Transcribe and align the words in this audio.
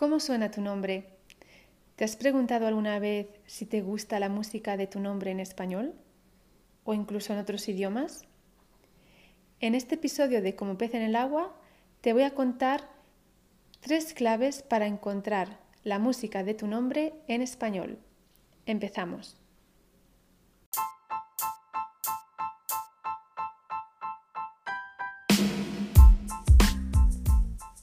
¿Cómo 0.00 0.18
suena 0.18 0.50
tu 0.50 0.62
nombre? 0.62 1.04
¿Te 1.96 2.04
has 2.04 2.16
preguntado 2.16 2.66
alguna 2.66 2.98
vez 2.98 3.26
si 3.44 3.66
te 3.66 3.82
gusta 3.82 4.18
la 4.18 4.30
música 4.30 4.78
de 4.78 4.86
tu 4.86 4.98
nombre 4.98 5.30
en 5.30 5.40
español? 5.40 5.92
¿O 6.84 6.94
incluso 6.94 7.34
en 7.34 7.38
otros 7.38 7.68
idiomas? 7.68 8.22
En 9.60 9.74
este 9.74 9.96
episodio 9.96 10.40
de 10.40 10.56
Como 10.56 10.78
pez 10.78 10.94
en 10.94 11.02
el 11.02 11.16
agua 11.16 11.54
te 12.00 12.14
voy 12.14 12.22
a 12.22 12.34
contar 12.34 12.88
tres 13.80 14.14
claves 14.14 14.62
para 14.62 14.86
encontrar 14.86 15.60
la 15.84 15.98
música 15.98 16.44
de 16.44 16.54
tu 16.54 16.66
nombre 16.66 17.12
en 17.28 17.42
español. 17.42 17.98
Empezamos. 18.64 19.39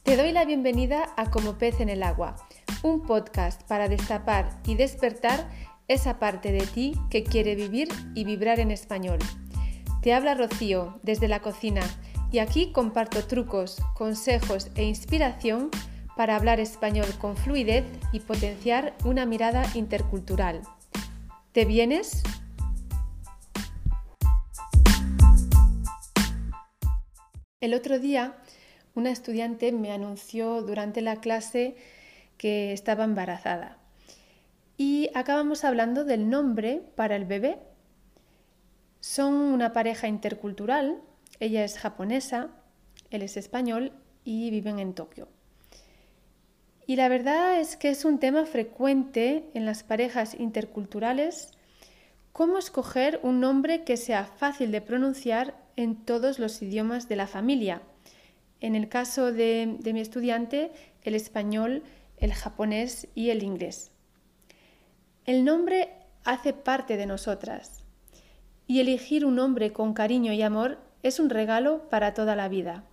Te 0.08 0.16
doy 0.16 0.32
la 0.32 0.46
bienvenida 0.46 1.14
a 1.18 1.30
Como 1.30 1.58
pez 1.58 1.82
en 1.82 1.90
el 1.90 2.02
agua, 2.02 2.38
un 2.82 3.02
podcast 3.02 3.62
para 3.64 3.90
destapar 3.90 4.58
y 4.66 4.76
despertar 4.76 5.50
esa 5.90 6.18
parte 6.18 6.54
de 6.54 6.66
ti 6.66 6.96
que 7.10 7.26
quiere 7.26 7.56
vivir 7.56 7.90
y 8.16 8.24
vibrar 8.24 8.62
en 8.62 8.72
español. 8.72 9.20
Te 10.02 10.14
habla 10.14 10.34
Rocío 10.34 10.98
desde 11.04 11.28
la 11.28 11.42
cocina 11.42 11.82
y 12.32 12.40
aquí 12.40 12.72
comparto 12.72 13.28
trucos, 13.28 13.82
consejos 13.96 14.72
e 14.76 14.86
inspiración 14.86 15.72
para 16.16 16.38
hablar 16.38 16.62
español 16.62 17.08
con 17.20 17.36
fluidez 17.36 17.84
y 18.14 18.22
potenciar 18.22 18.96
una 19.04 19.26
mirada 19.26 19.66
intercultural. 19.76 20.62
¿Te 21.52 21.66
vienes? 21.66 22.24
El 27.60 27.74
otro 27.74 28.00
día 28.00 28.38
una 28.98 29.12
estudiante 29.12 29.72
me 29.72 29.92
anunció 29.92 30.64
durante 30.64 31.02
la 31.02 31.18
clase 31.18 31.76
que 32.40 32.74
estaba 32.74 33.04
embarazada. 33.04 33.78
Y 34.76 35.12
acabamos 35.14 35.64
hablando 35.64 36.04
del 36.04 36.32
nombre 36.32 36.82
para 36.96 37.16
el 37.16 37.26
bebé. 37.26 37.60
Son 39.00 39.36
una 39.36 39.72
pareja 39.72 40.08
intercultural, 40.08 41.00
ella 41.40 41.64
es 41.64 41.78
japonesa, 41.78 42.50
él 43.12 43.22
es 43.22 43.38
español 43.38 43.92
y 44.24 44.50
viven 44.50 44.80
en 44.80 44.96
Tokio. 44.96 45.28
Y 46.88 46.96
la 46.96 47.08
verdad 47.08 47.60
es 47.60 47.78
que 47.78 47.90
es 47.90 48.04
un 48.04 48.18
tema 48.18 48.46
frecuente 48.46 49.52
en 49.54 49.68
las 49.68 49.84
parejas 49.84 50.34
interculturales 50.40 51.52
cómo 52.34 52.58
escoger 52.58 53.20
un 53.22 53.42
nombre 53.42 53.84
que 53.84 53.96
sea 53.96 54.26
fácil 54.26 54.72
de 54.72 54.82
pronunciar 54.82 55.56
en 55.76 56.04
todos 56.04 56.40
los 56.40 56.64
idiomas 56.64 57.08
de 57.08 57.16
la 57.16 57.28
familia 57.28 57.84
en 58.62 58.76
el 58.76 58.90
caso 58.90 59.32
de, 59.32 59.78
mi 59.84 60.00
estudiante, 60.00 60.72
el 61.04 61.16
español, 61.16 61.84
el 62.18 62.34
japonés 62.34 63.08
y 63.16 63.30
el 63.30 63.44
inglés. 63.44 63.92
El 65.26 65.46
nombre 65.46 65.90
hace 66.24 66.54
parte 66.54 66.98
de 66.98 67.06
nosotras 67.06 67.84
y 68.66 68.80
elegir 68.80 69.26
un 69.26 69.36
nombre 69.36 69.72
con 69.74 69.94
cariño 69.94 70.34
y 70.34 70.42
amor 70.42 70.80
es 71.04 71.20
un 71.20 71.30
regalo 71.30 71.88
para 71.90 72.14
toda 72.14 72.36
la 72.36 72.50
vida. 72.50 72.84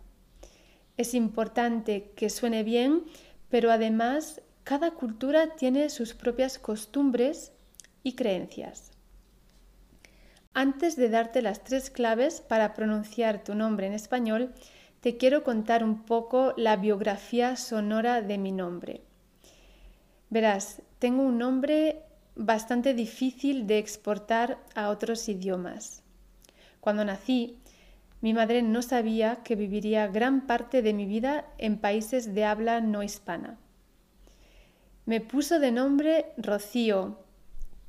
Es 0.97 1.15
importante 1.15 2.13
que 2.15 2.31
suene 2.31 2.63
bien, 2.63 3.05
pero 3.49 3.73
además 3.73 4.43
cada 4.63 4.93
cultura 4.93 5.57
tiene 5.57 5.91
sus 5.91 6.15
propias 6.15 6.59
costumbres 6.59 7.53
y 8.03 8.15
creencias. 8.15 8.93
Antes 10.53 10.95
de 10.95 11.09
darte 11.09 11.43
las 11.43 11.65
tres 11.65 11.91
claves 11.91 12.41
para 12.41 12.75
pronunciar 12.75 13.43
tu 13.43 13.57
nombre 13.57 13.89
en 13.89 13.93
español, 13.93 14.55
te 15.05 15.19
quiero 15.19 15.45
contar 15.45 15.85
un 15.85 16.07
poco 16.07 16.55
la 16.57 16.77
biografía 16.77 17.57
sonora 17.57 18.23
de 18.23 18.39
mi 18.39 18.53
nombre. 18.53 19.03
Verás, 20.31 20.81
tengo 20.99 21.25
un 21.25 21.37
nombre 21.37 22.01
bastante 22.37 22.95
difícil 22.95 23.67
de 23.67 23.77
exportar 23.77 24.57
a 24.75 24.89
otros 24.89 25.29
idiomas. 25.29 26.03
Cuando 26.81 27.05
nací, 27.05 27.59
mi 28.23 28.33
madre 28.33 28.63
no 28.63 28.81
sabía 28.81 29.43
que 29.45 29.57
viviría 29.57 30.07
gran 30.07 30.47
parte 30.47 30.81
de 30.81 30.95
mi 30.95 31.05
vida 31.05 31.45
en 31.59 31.77
países 31.77 32.35
de 32.35 32.47
habla 32.47 32.81
no 32.81 33.03
hispana. 33.03 33.59
Me 35.05 35.21
puso 35.21 35.61
de 35.61 35.71
nombre 35.71 36.33
Rocío. 36.39 37.19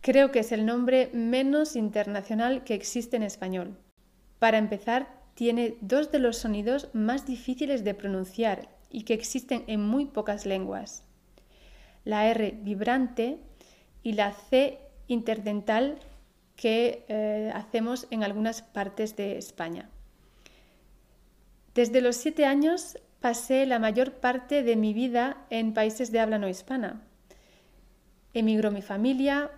Creo 0.01 0.33
que 0.33 0.39
es 0.39 0.51
el 0.51 0.65
nombre 0.65 1.11
menos 1.13 1.77
internacional 1.77 2.65
que 2.65 2.73
existe 2.73 3.15
en 3.15 3.23
español. 3.23 3.77
Para 4.37 4.57
empezar, 4.57 5.23
tiene 5.35 5.77
dos 5.81 6.11
de 6.11 6.19
los 6.19 6.37
sonidos 6.37 6.89
más 6.93 7.27
difíciles 7.27 7.83
de 7.83 7.93
pronunciar 7.93 8.69
y 8.89 9.03
que 9.03 9.13
existen 9.13 9.63
en 9.67 9.81
muy 9.81 10.05
pocas 10.05 10.45
lenguas. 10.45 11.03
La 12.05 12.27
R 12.27 12.57
vibrante 12.61 13.37
y 14.01 14.13
la 14.13 14.31
C 14.31 14.79
interdental 15.07 15.99
que 16.55 17.05
eh, 17.09 17.51
hacemos 17.53 18.07
en 18.11 18.23
algunas 18.23 18.61
partes 18.61 19.15
de 19.15 19.37
España. 19.37 19.89
Desde 21.73 21.99
los 21.99 22.15
siete 22.15 22.45
años 22.45 22.97
pasé 23.19 23.65
la 23.65 23.79
mayor 23.79 24.13
parte 24.13 24.63
de 24.63 24.77
mi 24.77 24.93
vida 24.93 25.45
en 25.49 25.73
países 25.73 26.11
de 26.13 26.21
habla 26.21 26.39
no 26.39 26.47
hispana. 26.47 27.01
Emigró 28.33 28.71
mi 28.71 28.81
familia, 28.81 29.51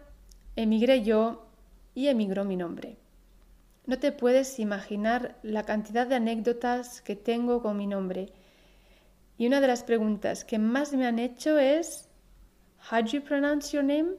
emigré 0.55 1.03
yo 1.03 1.45
y 1.93 2.07
emigró 2.07 2.45
mi 2.45 2.55
nombre. 2.55 2.97
No 3.87 3.97
te 3.99 4.11
puedes 4.11 4.59
imaginar 4.59 5.37
la 5.43 5.63
cantidad 5.63 6.05
de 6.05 6.15
anécdotas 6.15 7.01
que 7.01 7.15
tengo 7.15 7.61
con 7.61 7.77
mi 7.77 7.87
nombre. 7.87 8.33
Y 9.37 9.47
una 9.47 9.61
de 9.61 9.67
las 9.67 9.83
preguntas 9.83 10.43
que 10.43 10.59
más 10.59 10.91
me 10.91 11.07
han 11.07 11.19
hecho 11.19 11.57
es, 11.57 12.09
How 12.91 13.01
do 13.01 13.07
you 13.07 13.21
pronounce 13.21 13.71
your 13.71 13.85
name? 13.85 14.15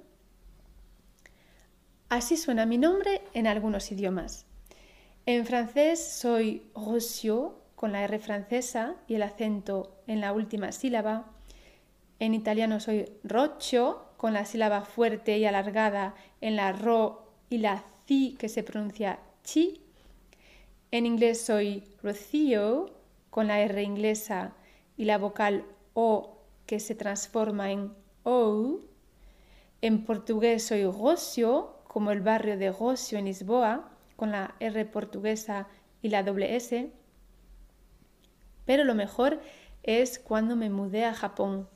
Así 2.09 2.39
suena 2.39 2.65
mi 2.65 2.79
nombre 2.79 3.21
en 3.35 3.47
algunos 3.47 3.93
idiomas. 3.93 4.47
En 5.27 5.45
francés 5.45 6.03
soy 6.03 6.63
Rocio 6.75 7.61
con 7.75 7.93
la 7.93 8.05
R 8.05 8.19
francesa 8.21 8.97
y 9.07 9.17
el 9.17 9.23
acento 9.23 10.01
en 10.07 10.23
la 10.23 10.33
última 10.33 10.73
sílaba. 10.73 11.27
En 12.21 12.33
italiano 12.33 12.81
soy 12.81 13.13
Roccio 13.23 14.07
con 14.17 14.33
la 14.33 14.47
sílaba 14.47 14.81
fuerte 14.81 15.37
y 15.37 15.45
alargada 15.45 16.15
en 16.41 16.57
la 16.57 16.73
ro 16.73 17.35
y 17.51 17.59
la 17.59 17.85
ci 18.07 18.35
que 18.39 18.49
se 18.49 18.63
pronuncia 18.63 19.19
en 20.91 21.07
inglés 21.07 21.41
soy 21.41 21.85
Rocío 22.03 22.91
con 23.31 23.47
la 23.47 23.61
R 23.61 23.83
inglesa 23.83 24.53
y 24.97 25.05
la 25.05 25.17
vocal 25.17 25.65
O 25.95 26.39
que 26.67 26.81
se 26.81 26.95
transforma 26.95 27.71
en 27.73 27.95
O. 28.25 28.81
En 29.81 30.05
portugués 30.05 30.65
soy 30.65 30.85
Rocio, 30.85 31.77
como 31.85 32.11
el 32.11 32.21
barrio 32.21 32.59
de 32.59 32.71
Rocio 32.73 33.19
en 33.19 33.25
Lisboa, 33.25 33.91
con 34.17 34.33
la 34.33 34.55
R 34.61 34.85
portuguesa 34.85 35.69
y 36.03 36.11
la 36.11 36.23
doble 36.23 36.57
S. 36.57 36.91
Pero 38.67 38.85
lo 38.85 38.95
mejor 38.95 39.41
es 39.83 40.19
cuando 40.19 40.57
me 40.57 40.69
mudé 40.69 41.07
a 41.07 41.15
Japón. 41.15 41.69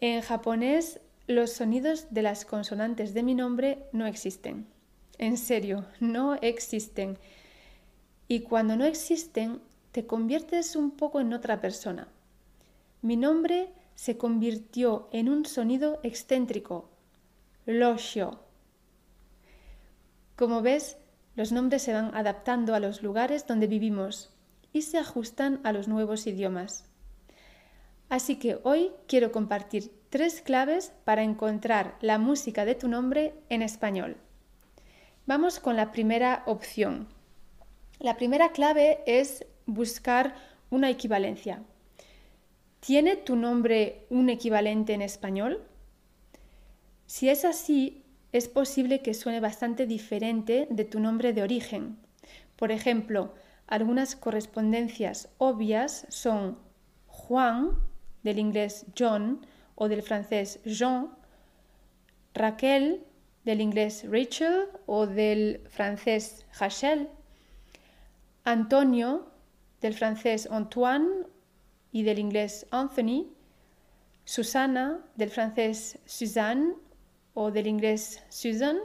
En 0.00 0.20
japonés 0.20 1.00
los 1.26 1.52
sonidos 1.52 2.08
de 2.10 2.20
las 2.20 2.44
consonantes 2.44 3.14
de 3.14 3.22
mi 3.22 3.34
nombre 3.34 3.86
no 3.92 4.06
existen. 4.06 4.73
En 5.18 5.36
serio, 5.36 5.86
no 6.00 6.34
existen. 6.36 7.18
Y 8.28 8.40
cuando 8.40 8.76
no 8.76 8.84
existen, 8.84 9.60
te 9.92 10.06
conviertes 10.06 10.76
un 10.76 10.90
poco 10.90 11.20
en 11.20 11.32
otra 11.32 11.60
persona. 11.60 12.08
Mi 13.02 13.16
nombre 13.16 13.72
se 13.94 14.16
convirtió 14.16 15.08
en 15.12 15.28
un 15.28 15.46
sonido 15.46 16.00
excéntrico, 16.02 16.90
Loshio. 17.66 18.40
Como 20.36 20.62
ves, 20.62 20.96
los 21.36 21.52
nombres 21.52 21.82
se 21.82 21.92
van 21.92 22.14
adaptando 22.14 22.74
a 22.74 22.80
los 22.80 23.02
lugares 23.02 23.46
donde 23.46 23.66
vivimos 23.66 24.32
y 24.72 24.82
se 24.82 24.98
ajustan 24.98 25.60
a 25.64 25.72
los 25.72 25.86
nuevos 25.86 26.26
idiomas. 26.26 26.84
Así 28.08 28.36
que 28.36 28.58
hoy 28.64 28.90
quiero 29.06 29.32
compartir 29.32 29.92
tres 30.10 30.40
claves 30.42 30.92
para 31.04 31.22
encontrar 31.22 31.96
la 32.00 32.18
música 32.18 32.64
de 32.64 32.74
tu 32.74 32.88
nombre 32.88 33.34
en 33.48 33.62
español. 33.62 34.16
Vamos 35.26 35.58
con 35.58 35.74
la 35.74 35.90
primera 35.90 36.42
opción. 36.44 37.08
La 37.98 38.18
primera 38.18 38.52
clave 38.52 38.98
es 39.06 39.46
buscar 39.64 40.34
una 40.68 40.90
equivalencia. 40.90 41.62
¿Tiene 42.80 43.16
tu 43.16 43.34
nombre 43.34 44.04
un 44.10 44.28
equivalente 44.28 44.92
en 44.92 45.00
español? 45.00 45.62
Si 47.06 47.30
es 47.30 47.46
así, 47.46 48.04
es 48.32 48.48
posible 48.48 49.00
que 49.00 49.14
suene 49.14 49.40
bastante 49.40 49.86
diferente 49.86 50.66
de 50.68 50.84
tu 50.84 51.00
nombre 51.00 51.32
de 51.32 51.42
origen. 51.42 51.96
Por 52.56 52.70
ejemplo, 52.70 53.32
algunas 53.66 54.16
correspondencias 54.16 55.30
obvias 55.38 56.06
son 56.10 56.58
Juan, 57.06 57.78
del 58.24 58.38
inglés 58.38 58.84
John 58.98 59.46
o 59.74 59.88
del 59.88 60.02
francés 60.02 60.60
Jean, 60.64 61.08
Raquel, 62.34 63.04
del 63.44 63.60
inglés 63.60 64.04
Rachel 64.08 64.68
o 64.86 65.06
del 65.06 65.60
francés 65.68 66.46
Rachel, 66.58 67.08
Antonio, 68.44 69.30
del 69.80 69.94
francés 69.94 70.48
Antoine 70.50 71.26
y 71.92 72.02
del 72.02 72.18
inglés 72.18 72.66
Anthony, 72.70 73.26
Susana, 74.24 75.04
del 75.16 75.30
francés 75.30 75.98
Suzanne 76.06 76.74
o 77.34 77.50
del 77.50 77.66
inglés 77.66 78.22
Susan. 78.28 78.78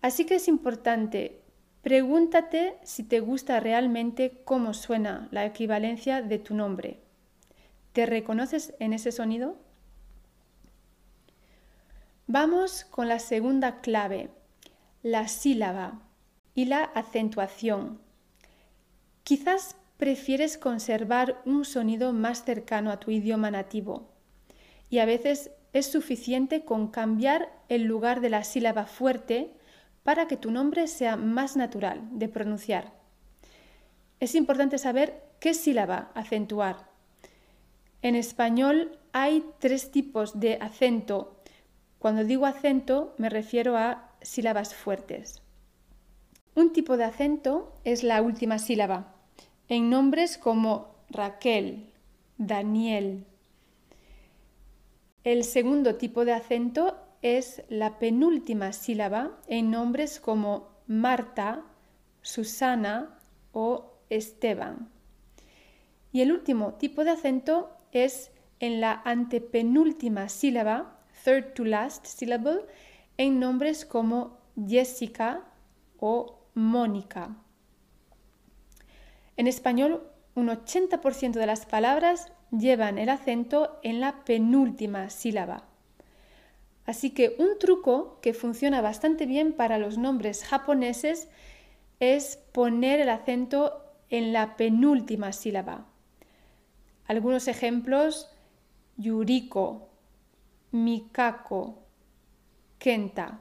Así 0.00 0.24
que 0.24 0.36
es 0.36 0.48
importante, 0.48 1.40
pregúntate 1.82 2.76
si 2.82 3.02
te 3.02 3.20
gusta 3.20 3.60
realmente 3.60 4.40
cómo 4.44 4.74
suena 4.74 5.28
la 5.30 5.44
equivalencia 5.44 6.22
de 6.22 6.38
tu 6.38 6.54
nombre. 6.54 7.00
¿Te 7.92 8.06
reconoces 8.06 8.74
en 8.80 8.92
ese 8.92 9.12
sonido? 9.12 9.56
Vamos 12.26 12.86
con 12.86 13.08
la 13.08 13.18
segunda 13.18 13.82
clave, 13.82 14.30
la 15.02 15.28
sílaba 15.28 16.00
y 16.54 16.64
la 16.64 16.82
acentuación. 16.82 18.00
Quizás 19.24 19.76
prefieres 19.98 20.56
conservar 20.56 21.42
un 21.44 21.66
sonido 21.66 22.14
más 22.14 22.42
cercano 22.42 22.90
a 22.90 22.98
tu 22.98 23.10
idioma 23.10 23.50
nativo 23.50 24.08
y 24.88 25.00
a 25.00 25.04
veces 25.04 25.50
es 25.74 25.92
suficiente 25.92 26.64
con 26.64 26.88
cambiar 26.88 27.52
el 27.68 27.82
lugar 27.82 28.22
de 28.22 28.30
la 28.30 28.42
sílaba 28.42 28.86
fuerte 28.86 29.52
para 30.02 30.26
que 30.26 30.38
tu 30.38 30.50
nombre 30.50 30.86
sea 30.86 31.16
más 31.16 31.56
natural 31.56 32.08
de 32.10 32.28
pronunciar. 32.30 32.94
Es 34.18 34.34
importante 34.34 34.78
saber 34.78 35.22
qué 35.40 35.52
sílaba 35.52 36.10
acentuar. 36.14 36.88
En 38.00 38.14
español 38.14 38.98
hay 39.12 39.44
tres 39.58 39.90
tipos 39.90 40.40
de 40.40 40.54
acento. 40.62 41.33
Cuando 42.04 42.22
digo 42.22 42.44
acento 42.44 43.14
me 43.16 43.30
refiero 43.30 43.78
a 43.78 44.12
sílabas 44.20 44.74
fuertes. 44.74 45.40
Un 46.54 46.74
tipo 46.74 46.98
de 46.98 47.04
acento 47.04 47.72
es 47.82 48.02
la 48.02 48.20
última 48.20 48.58
sílaba, 48.58 49.14
en 49.68 49.88
nombres 49.88 50.36
como 50.36 50.96
Raquel, 51.08 51.94
Daniel. 52.36 53.24
El 55.22 55.44
segundo 55.44 55.94
tipo 55.94 56.26
de 56.26 56.34
acento 56.34 56.98
es 57.22 57.62
la 57.70 57.98
penúltima 57.98 58.74
sílaba 58.74 59.40
en 59.46 59.70
nombres 59.70 60.20
como 60.20 60.68
Marta, 60.86 61.62
Susana 62.20 63.18
o 63.52 63.94
Esteban. 64.10 64.90
Y 66.12 66.20
el 66.20 66.32
último 66.32 66.74
tipo 66.74 67.02
de 67.02 67.12
acento 67.12 67.70
es 67.92 68.30
en 68.60 68.82
la 68.82 69.00
antepenúltima 69.06 70.28
sílaba, 70.28 70.93
third 71.24 71.54
to 71.54 71.64
last 71.64 72.06
syllable, 72.06 72.60
en 73.16 73.40
nombres 73.40 73.84
como 73.84 74.38
Jessica 74.56 75.40
o 75.98 76.38
Mónica. 76.54 77.36
En 79.36 79.46
español, 79.46 80.02
un 80.34 80.48
80% 80.48 81.32
de 81.32 81.46
las 81.46 81.66
palabras 81.66 82.32
llevan 82.50 82.98
el 82.98 83.08
acento 83.08 83.80
en 83.82 84.00
la 84.00 84.24
penúltima 84.24 85.10
sílaba. 85.10 85.64
Así 86.86 87.10
que 87.10 87.34
un 87.38 87.58
truco 87.58 88.18
que 88.20 88.34
funciona 88.34 88.80
bastante 88.80 89.26
bien 89.26 89.54
para 89.54 89.78
los 89.78 89.96
nombres 89.96 90.44
japoneses 90.44 91.28
es 91.98 92.36
poner 92.52 93.00
el 93.00 93.08
acento 93.08 93.84
en 94.10 94.32
la 94.32 94.56
penúltima 94.56 95.32
sílaba. 95.32 95.86
Algunos 97.06 97.48
ejemplos, 97.48 98.30
Yuriko, 98.96 99.88
Mikako, 100.74 101.84
Kenta. 102.80 103.38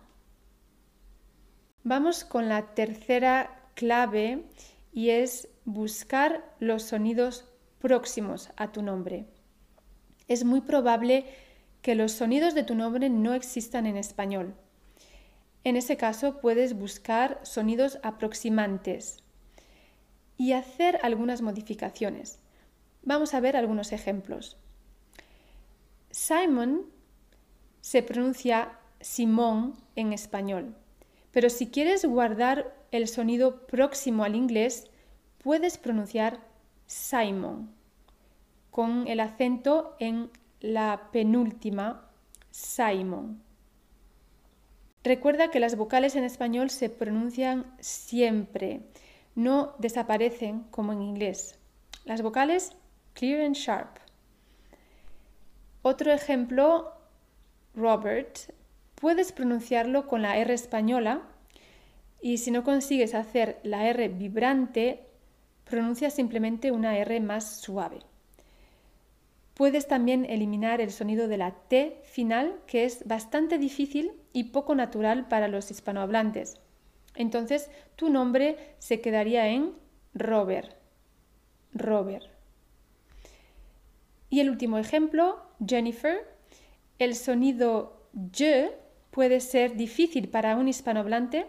Vamos 1.84 2.26
con 2.26 2.48
la 2.48 2.76
tercera 2.76 3.72
clave 3.74 4.44
y 4.92 5.10
es 5.10 5.48
buscar 5.66 6.46
los 6.60 6.84
sonidos 6.84 7.46
próximos 7.80 8.52
a 8.56 8.72
tu 8.72 8.84
nombre. 8.84 9.26
Es 10.28 10.44
muy 10.44 10.62
probable 10.62 11.26
que 11.82 11.96
los 11.96 12.12
sonidos 12.12 12.54
de 12.54 12.62
tu 12.62 12.76
nombre 12.76 13.10
no 13.10 13.34
existan 13.34 13.88
en 13.88 13.98
español. 13.98 14.54
En 15.64 15.76
ese 15.76 15.98
caso 15.98 16.40
puedes 16.40 16.78
buscar 16.78 17.40
sonidos 17.42 17.98
aproximantes 18.04 19.24
y 20.38 20.52
hacer 20.52 21.00
algunas 21.02 21.42
modificaciones. 21.42 22.38
Vamos 23.02 23.34
a 23.34 23.40
ver 23.40 23.58
algunos 23.58 23.92
ejemplos. 23.92 24.56
Simon 26.12 26.94
se 27.84 28.02
pronuncia 28.02 28.80
Simón 29.02 29.76
en 29.98 30.14
español, 30.14 30.74
pero 31.34 31.50
si 31.50 31.68
quieres 31.68 32.06
guardar 32.06 32.74
el 32.92 33.10
sonido 33.10 33.68
próximo 33.68 34.24
al 34.24 34.38
inglés, 34.38 34.90
puedes 35.44 35.78
pronunciar 35.78 36.40
Simon 36.86 37.70
con 38.72 39.06
el 39.10 39.20
acento 39.20 39.98
en 40.00 40.32
la 40.62 41.10
penúltima 41.12 42.10
Simon. 42.52 43.44
Recuerda 45.04 45.52
que 45.52 45.60
las 45.60 45.76
vocales 45.76 46.16
en 46.16 46.24
español 46.24 46.70
se 46.70 46.90
pronuncian 46.90 47.66
siempre, 47.82 48.80
no 49.36 49.76
desaparecen 49.78 50.64
como 50.72 50.94
en 50.94 51.02
inglés. 51.02 51.60
Las 52.06 52.22
vocales 52.22 52.78
clear 53.14 53.42
and 53.42 53.56
sharp. 53.56 53.98
Otro 55.82 56.14
ejemplo, 56.14 57.03
Robert, 57.76 58.38
puedes 58.96 59.32
pronunciarlo 59.32 60.08
con 60.08 60.22
la 60.22 60.38
R 60.38 60.54
española 60.54 61.22
y 62.22 62.38
si 62.38 62.52
no 62.52 62.64
consigues 62.64 63.16
hacer 63.16 63.60
la 63.64 63.88
R 63.88 64.08
vibrante, 64.10 65.08
pronuncia 65.66 66.10
simplemente 66.10 66.72
una 66.72 66.98
R 66.98 67.20
más 67.20 67.60
suave. 67.60 68.00
Puedes 69.54 69.88
también 69.88 70.26
eliminar 70.26 70.82
el 70.82 70.92
sonido 70.92 71.28
de 71.28 71.38
la 71.38 71.52
T 71.52 72.02
final, 72.04 72.60
que 72.66 72.86
es 72.86 73.08
bastante 73.08 73.58
difícil 73.58 74.12
y 74.32 74.46
poco 74.46 74.74
natural 74.74 75.28
para 75.28 75.48
los 75.48 75.70
hispanohablantes. 75.70 76.60
Entonces, 77.16 77.70
tu 77.96 78.10
nombre 78.10 78.58
se 78.80 79.00
quedaría 79.00 79.48
en 79.50 79.74
Robert. 80.16 80.76
Robert. 81.74 82.26
Y 84.30 84.40
el 84.40 84.50
último 84.50 84.80
ejemplo, 84.80 85.44
Jennifer. 85.66 86.33
El 87.04 87.16
sonido 87.16 88.08
J 88.14 88.72
puede 89.12 89.42
ser 89.42 89.76
difícil 89.76 90.30
para 90.30 90.56
un 90.56 90.70
hispanohablante, 90.70 91.48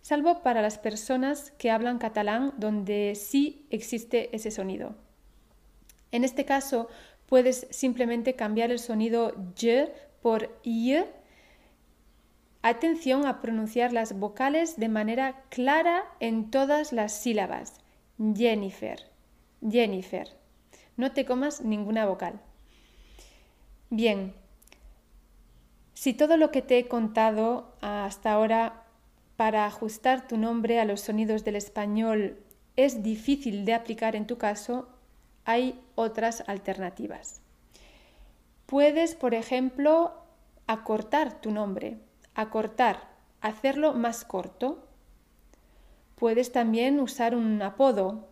salvo 0.00 0.42
para 0.42 0.62
las 0.62 0.78
personas 0.78 1.50
que 1.58 1.70
hablan 1.70 1.98
catalán 1.98 2.54
donde 2.56 3.12
sí 3.14 3.66
existe 3.68 4.34
ese 4.34 4.50
sonido. 4.50 4.94
En 6.10 6.24
este 6.24 6.46
caso, 6.46 6.88
puedes 7.26 7.66
simplemente 7.68 8.34
cambiar 8.34 8.70
el 8.70 8.78
sonido 8.78 9.34
y 9.60 9.88
por 10.22 10.58
y. 10.62 10.94
Atención 12.62 13.26
a 13.26 13.42
pronunciar 13.42 13.92
las 13.92 14.18
vocales 14.18 14.78
de 14.78 14.88
manera 14.88 15.44
clara 15.50 16.04
en 16.18 16.50
todas 16.50 16.94
las 16.94 17.12
sílabas. 17.12 17.74
Jennifer, 18.34 19.00
Jennifer. 19.60 20.28
No 20.96 21.12
te 21.12 21.26
comas 21.26 21.60
ninguna 21.60 22.06
vocal. 22.06 22.40
Bien, 23.90 24.32
si 25.98 26.14
todo 26.14 26.36
lo 26.36 26.52
que 26.52 26.62
te 26.62 26.78
he 26.78 26.86
contado 26.86 27.74
hasta 27.80 28.30
ahora 28.30 28.84
para 29.34 29.66
ajustar 29.66 30.28
tu 30.28 30.36
nombre 30.36 30.78
a 30.78 30.84
los 30.84 31.00
sonidos 31.00 31.42
del 31.42 31.56
español 31.56 32.38
es 32.76 33.02
difícil 33.02 33.64
de 33.64 33.74
aplicar 33.74 34.14
en 34.14 34.24
tu 34.24 34.38
caso, 34.38 34.88
hay 35.44 35.76
otras 35.96 36.44
alternativas. 36.46 37.40
Puedes, 38.66 39.16
por 39.16 39.34
ejemplo, 39.34 40.14
acortar 40.68 41.40
tu 41.40 41.50
nombre, 41.50 41.98
acortar, 42.36 43.08
hacerlo 43.40 43.92
más 43.92 44.24
corto. 44.24 44.86
Puedes 46.14 46.52
también 46.52 47.00
usar 47.00 47.34
un 47.34 47.60
apodo, 47.60 48.28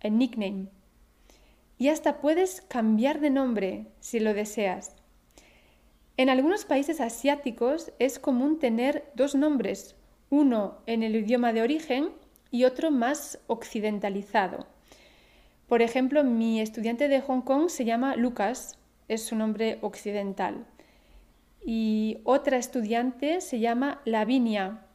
el 0.00 0.18
nickname. 0.18 0.68
Y 1.78 1.88
hasta 1.88 2.20
puedes 2.20 2.60
cambiar 2.60 3.20
de 3.20 3.30
nombre 3.30 3.86
si 3.98 4.20
lo 4.20 4.34
deseas. 4.34 4.97
En 6.18 6.30
algunos 6.30 6.64
países 6.64 7.00
asiáticos 7.00 7.92
es 8.00 8.18
común 8.18 8.58
tener 8.58 9.08
dos 9.14 9.36
nombres, 9.36 9.94
uno 10.30 10.78
en 10.86 11.04
el 11.04 11.14
idioma 11.14 11.52
de 11.52 11.62
origen 11.62 12.08
y 12.50 12.64
otro 12.64 12.90
más 12.90 13.38
occidentalizado. 13.46 14.66
Por 15.68 15.80
ejemplo, 15.80 16.24
mi 16.24 16.60
estudiante 16.60 17.06
de 17.06 17.20
Hong 17.20 17.42
Kong 17.42 17.68
se 17.68 17.84
llama 17.84 18.16
Lucas, 18.16 18.80
es 19.06 19.22
su 19.24 19.36
nombre 19.36 19.78
occidental. 19.80 20.66
Y 21.64 22.18
otra 22.24 22.56
estudiante 22.56 23.40
se 23.40 23.60
llama 23.60 24.00
Lavinia. 24.04 24.86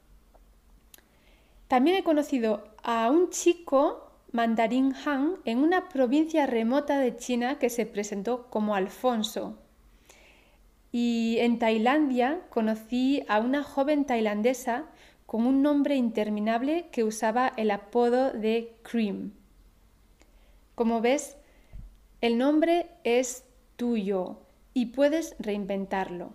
También 1.70 1.96
he 1.96 2.04
conocido 2.04 2.66
a 2.84 3.10
un 3.10 3.30
chico 3.30 4.12
mandarín 4.34 4.94
Han 5.06 5.38
en 5.46 5.60
una 5.60 5.88
provincia 5.88 6.48
remota 6.48 7.00
de 7.00 7.16
China 7.16 7.60
que 7.60 7.70
se 7.70 7.86
presentó 7.86 8.50
como 8.50 8.76
Alfonso. 8.76 9.63
Y 10.96 11.38
en 11.40 11.58
Tailandia 11.58 12.42
conocí 12.52 13.26
a 13.28 13.40
una 13.40 13.64
joven 13.64 14.06
tailandesa 14.06 14.86
con 15.26 15.48
un 15.48 15.64
nombre 15.64 15.96
interminable 15.96 16.86
que 16.92 17.04
usaba 17.04 17.52
el 17.58 17.72
apodo 17.72 18.32
de 18.32 18.76
Cream. 18.84 19.34
Como 20.76 21.02
ves, 21.02 21.36
el 22.22 22.38
nombre 22.38 22.92
es 23.04 23.44
tuyo 23.76 24.38
y 24.76 24.88
puedes 24.88 25.36
reinventarlo. 25.40 26.34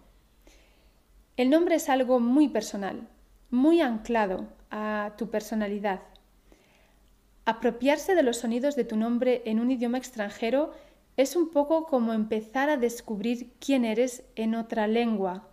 El 1.37 1.51
nombre 1.51 1.77
es 1.77 1.89
algo 1.89 2.19
muy 2.19 2.49
personal, 2.49 3.07
muy 3.51 3.81
anclado 3.81 4.49
a 4.73 5.13
tu 5.17 5.31
personalidad. 5.31 6.01
Apropiarse 7.45 8.17
de 8.17 8.25
los 8.25 8.39
sonidos 8.39 8.75
de 8.75 8.83
tu 8.83 8.97
nombre 8.97 9.43
en 9.45 9.61
un 9.61 9.71
idioma 9.71 9.99
extranjero 9.99 10.73
es 11.19 11.35
un 11.35 11.51
poco 11.51 11.85
como 11.87 12.13
empezar 12.13 12.71
a 12.71 12.77
descubrir 12.77 13.53
quién 13.59 13.85
eres 13.85 14.23
en 14.37 14.55
otra 14.55 14.87
lengua, 14.87 15.49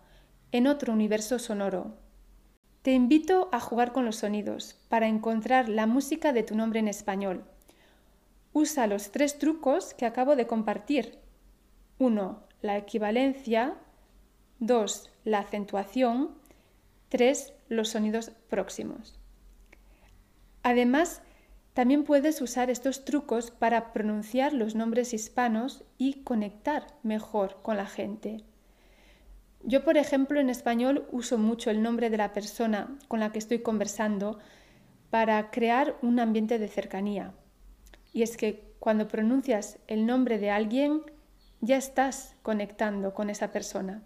en 0.52 0.68
otro 0.68 0.92
universo 0.92 1.40
sonoro. 1.40 1.96
Te 2.82 2.92
invito 2.92 3.48
a 3.50 3.58
jugar 3.58 3.92
con 3.92 4.04
los 4.04 4.14
sonidos 4.14 4.78
para 4.88 5.08
encontrar 5.08 5.68
la 5.68 5.88
música 5.88 6.32
de 6.32 6.44
tu 6.44 6.54
nombre 6.54 6.78
en 6.78 6.86
español. 6.86 7.44
Usa 8.52 8.86
los 8.86 9.10
tres 9.10 9.40
trucos 9.40 9.92
que 9.92 10.06
acabo 10.06 10.36
de 10.36 10.46
compartir. 10.46 11.18
1. 11.98 12.44
La 12.62 12.76
equivalencia. 12.76 13.74
2. 14.60 15.10
La 15.24 15.40
acentuación. 15.40 16.30
3. 17.08 17.52
Los 17.68 17.88
sonidos 17.88 18.30
próximos. 18.48 19.18
Además, 20.62 21.22
también 21.76 22.04
puedes 22.04 22.40
usar 22.40 22.70
estos 22.70 23.04
trucos 23.04 23.50
para 23.50 23.92
pronunciar 23.92 24.54
los 24.54 24.74
nombres 24.74 25.12
hispanos 25.12 25.84
y 25.98 26.22
conectar 26.22 26.86
mejor 27.02 27.58
con 27.60 27.76
la 27.76 27.84
gente. 27.84 28.38
Yo, 29.62 29.84
por 29.84 29.98
ejemplo, 29.98 30.40
en 30.40 30.48
español 30.48 31.06
uso 31.12 31.36
mucho 31.36 31.68
el 31.68 31.82
nombre 31.82 32.08
de 32.08 32.16
la 32.16 32.32
persona 32.32 32.96
con 33.08 33.20
la 33.20 33.30
que 33.30 33.38
estoy 33.38 33.58
conversando 33.58 34.38
para 35.10 35.50
crear 35.50 35.98
un 36.00 36.18
ambiente 36.18 36.58
de 36.58 36.68
cercanía. 36.68 37.34
Y 38.14 38.22
es 38.22 38.38
que 38.38 38.72
cuando 38.78 39.06
pronuncias 39.06 39.78
el 39.86 40.06
nombre 40.06 40.38
de 40.38 40.50
alguien, 40.50 41.02
ya 41.60 41.76
estás 41.76 42.36
conectando 42.42 43.12
con 43.12 43.28
esa 43.28 43.52
persona. 43.52 44.02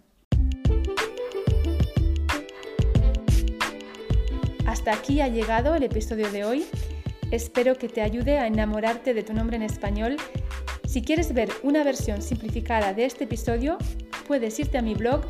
Hasta 4.66 4.92
aquí 4.92 5.20
ha 5.20 5.28
llegado 5.28 5.76
el 5.76 5.84
episodio 5.84 6.32
de 6.32 6.44
hoy. 6.44 6.66
Espero 7.30 7.76
que 7.76 7.88
te 7.88 8.02
ayude 8.02 8.38
a 8.38 8.46
enamorarte 8.46 9.14
de 9.14 9.22
tu 9.22 9.32
nombre 9.32 9.56
en 9.56 9.62
español. 9.62 10.16
Si 10.86 11.02
quieres 11.02 11.32
ver 11.32 11.50
una 11.62 11.84
versión 11.84 12.22
simplificada 12.22 12.92
de 12.92 13.04
este 13.04 13.24
episodio, 13.24 13.78
puedes 14.26 14.58
irte 14.58 14.78
a 14.78 14.82
mi 14.82 14.94
blog. 14.94 15.22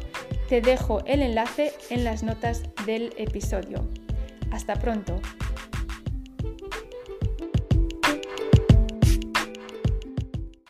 Te 0.49 0.63
dejo 0.63 1.05
el 1.05 1.21
enlace 1.21 1.73
en 1.91 2.05
las 2.05 2.23
notas 2.23 2.63
del 2.87 3.13
episodio. 3.19 3.87
Hasta 4.51 4.77
pronto. 4.77 5.21